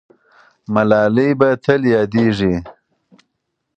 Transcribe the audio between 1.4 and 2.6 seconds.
تل یادېږي.